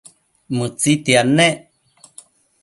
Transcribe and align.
Mëtsitiad 0.57 1.27
nec 1.37 1.57